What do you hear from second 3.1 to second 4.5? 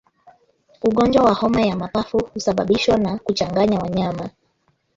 kuchanganya wanyama